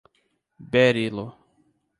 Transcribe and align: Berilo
Berilo 0.71 1.27